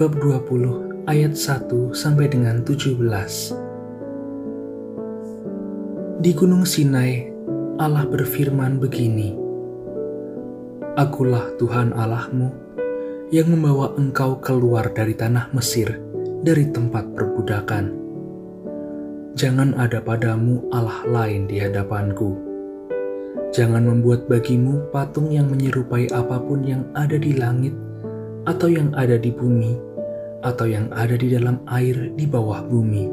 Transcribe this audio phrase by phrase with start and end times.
[0.00, 2.96] bab 20 ayat 1 sampai dengan 17.
[6.24, 7.28] Di Gunung Sinai,
[7.76, 9.36] Allah berfirman begini,
[10.96, 12.48] Akulah Tuhan Allahmu
[13.28, 16.00] yang membawa engkau keluar dari tanah Mesir,
[16.40, 18.01] dari tempat perbudakan
[19.32, 22.36] Jangan ada padamu Allah lain di hadapanku.
[23.56, 27.72] Jangan membuat bagimu patung yang menyerupai apa pun yang ada di langit,
[28.44, 29.72] atau yang ada di bumi,
[30.44, 33.08] atau yang ada di dalam air di bawah bumi.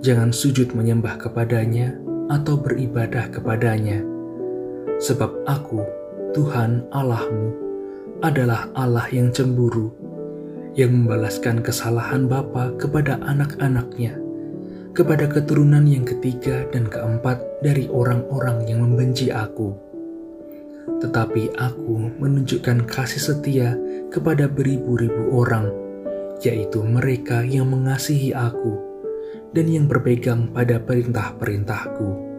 [0.00, 2.00] Jangan sujud menyembah kepadanya
[2.32, 4.00] atau beribadah kepadanya,
[5.04, 5.84] sebab Aku,
[6.32, 7.52] Tuhan Allahmu,
[8.24, 9.92] adalah Allah yang cemburu,
[10.72, 14.23] yang membalaskan kesalahan bapa kepada anak-anaknya
[14.94, 19.74] kepada keturunan yang ketiga dan keempat dari orang-orang yang membenci aku.
[21.02, 23.74] Tetapi aku menunjukkan kasih setia
[24.14, 25.66] kepada beribu-ribu orang,
[26.46, 28.78] yaitu mereka yang mengasihi aku
[29.50, 32.30] dan yang berpegang pada perintah-perintahku.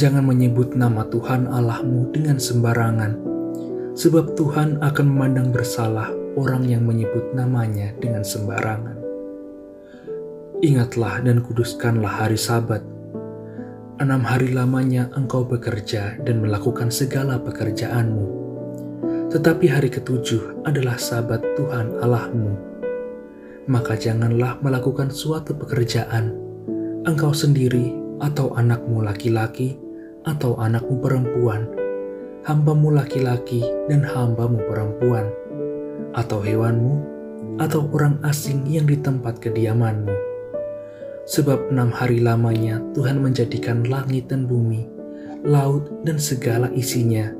[0.00, 3.12] Jangan menyebut nama Tuhan Allahmu dengan sembarangan,
[3.92, 6.08] sebab Tuhan akan memandang bersalah
[6.40, 9.03] orang yang menyebut namanya dengan sembarangan.
[10.64, 12.80] Ingatlah dan kuduskanlah hari Sabat.
[14.00, 18.24] Enam hari lamanya engkau bekerja dan melakukan segala pekerjaanmu.
[19.28, 22.56] Tetapi hari ketujuh adalah Sabat Tuhan Allahmu.
[23.68, 26.32] Maka janganlah melakukan suatu pekerjaan,
[27.04, 27.92] engkau sendiri
[28.24, 29.76] atau anakmu laki-laki
[30.24, 31.68] atau anakmu perempuan,
[32.48, 33.60] hambamu laki-laki
[33.92, 35.28] dan hambamu perempuan,
[36.16, 37.04] atau hewanmu,
[37.60, 40.23] atau orang asing yang di tempat kediamanmu
[41.24, 44.84] Sebab enam hari lamanya Tuhan menjadikan langit dan bumi,
[45.40, 47.32] laut dan segala isinya,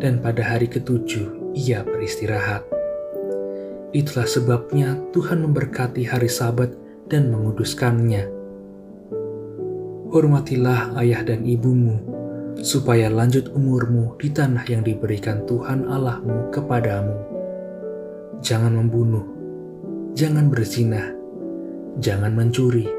[0.00, 2.64] dan pada hari ketujuh ia beristirahat.
[3.92, 6.72] Itulah sebabnya Tuhan memberkati hari sabat
[7.12, 8.32] dan menguduskannya.
[10.08, 12.00] Hormatilah ayah dan ibumu,
[12.64, 17.16] supaya lanjut umurmu di tanah yang diberikan Tuhan Allahmu kepadamu.
[18.40, 19.24] Jangan membunuh,
[20.16, 21.12] jangan berzinah,
[22.00, 22.97] jangan mencuri,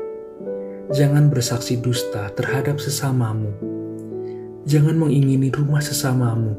[0.89, 3.53] Jangan bersaksi dusta terhadap sesamamu.
[4.65, 6.57] Jangan mengingini rumah sesamamu.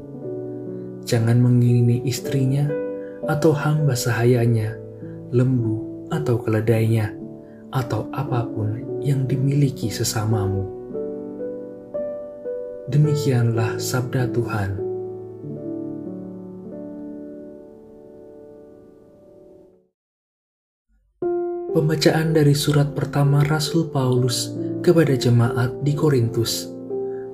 [1.03, 2.71] Jangan mengingini istrinya
[3.27, 4.79] atau hamba sahayanya,
[5.35, 7.11] lembu atau keledainya,
[7.75, 10.63] atau apa pun yang dimiliki sesamamu.
[12.87, 14.90] Demikianlah sabda Tuhan.
[21.71, 26.67] Pembacaan dari surat pertama Rasul Paulus kepada jemaat di Korintus,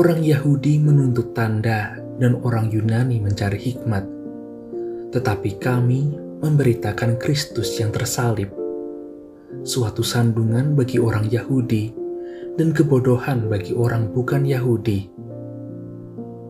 [0.00, 4.08] orang Yahudi menuntut tanda dan orang Yunani mencari hikmat,
[5.12, 8.48] tetapi kami memberitakan Kristus yang tersalib,
[9.68, 12.05] suatu sandungan bagi orang Yahudi
[12.56, 15.12] dan kebodohan bagi orang bukan Yahudi.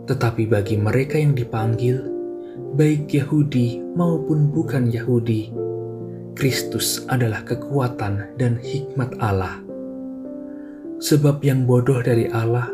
[0.07, 1.99] Tetapi bagi mereka yang dipanggil,
[2.79, 5.51] baik Yahudi maupun bukan Yahudi,
[6.39, 9.59] Kristus adalah kekuatan dan hikmat Allah.
[11.03, 12.71] Sebab yang bodoh dari Allah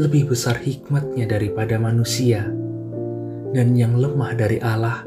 [0.00, 2.48] lebih besar hikmatnya daripada manusia,
[3.52, 5.04] dan yang lemah dari Allah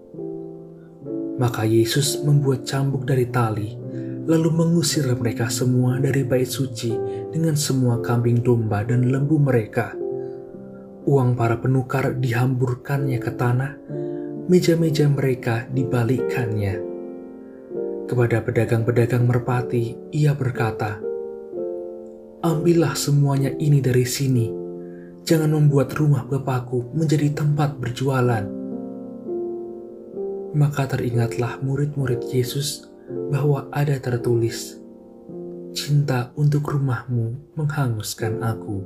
[1.36, 3.86] Maka Yesus membuat cambuk dari tali
[4.26, 6.98] lalu mengusir mereka semua dari bait suci
[7.30, 9.94] dengan semua kambing domba dan lembu mereka.
[11.06, 13.78] Uang para penukar dihamburkannya ke tanah,
[14.50, 16.82] meja-meja mereka dibalikkannya.
[18.10, 20.98] Kepada pedagang-pedagang merpati, ia berkata,
[22.42, 24.50] Ambillah semuanya ini dari sini,
[25.22, 28.65] jangan membuat rumah Bapakku menjadi tempat berjualan.
[30.56, 32.88] Maka teringatlah murid-murid Yesus
[33.30, 34.80] bahwa ada tertulis,
[35.76, 38.80] cinta untuk rumahmu menghanguskan aku.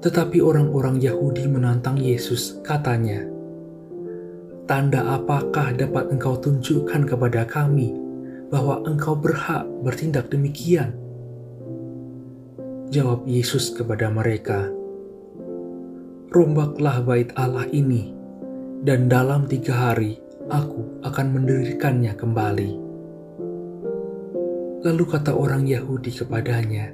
[0.00, 3.28] Tetapi orang-orang Yahudi menantang Yesus, katanya,
[4.64, 7.92] Tanda apakah dapat engkau tunjukkan kepada kami
[8.48, 10.96] bahwa engkau berhak bertindak demikian?
[12.88, 14.72] Jawab Yesus kepada mereka,
[16.30, 18.14] Rombaklah bait Allah ini,
[18.80, 20.16] dan dalam tiga hari
[20.48, 22.70] aku akan mendirikannya kembali.
[24.80, 26.88] Lalu kata orang Yahudi kepadanya,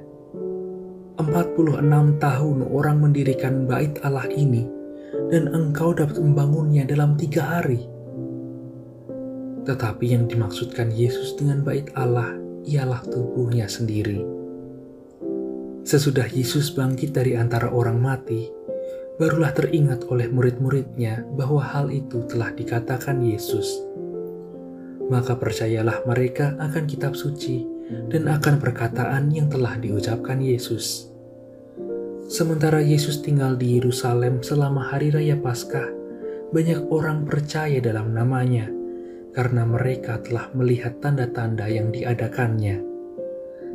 [1.15, 4.67] 46 tahun orang mendirikan bait Allah ini,
[5.31, 7.87] dan engkau dapat membangunnya dalam tiga hari.
[9.63, 12.35] Tetapi yang dimaksudkan Yesus dengan bait Allah
[12.67, 14.19] ialah tubuhnya sendiri.
[15.87, 18.51] Sesudah Yesus bangkit dari antara orang mati,
[19.17, 23.81] barulah teringat oleh murid-muridnya bahwa hal itu telah dikatakan Yesus.
[25.09, 27.65] Maka percayalah mereka akan kitab suci
[28.13, 31.09] dan akan perkataan yang telah diucapkan Yesus.
[32.29, 35.89] Sementara Yesus tinggal di Yerusalem selama hari raya Paskah,
[36.53, 38.69] banyak orang percaya dalam namanya
[39.33, 42.83] karena mereka telah melihat tanda-tanda yang diadakannya.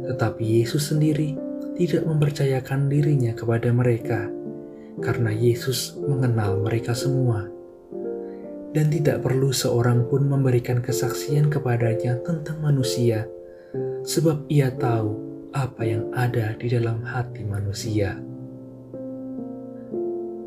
[0.07, 1.35] Tetapi Yesus sendiri
[1.81, 4.42] tidak mempercayakan dirinya kepada mereka
[5.03, 7.51] karena Yesus mengenal mereka semua
[8.73, 13.29] dan tidak perlu seorang pun memberikan kesaksian kepadanya tentang manusia
[14.07, 15.19] sebab ia tahu
[15.53, 18.17] apa yang ada di dalam hati manusia.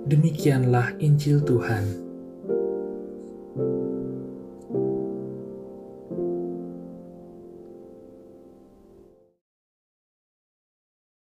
[0.05, 2.04] Demikianlah Injil Tuhan.